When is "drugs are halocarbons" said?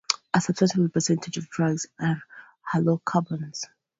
1.51-3.65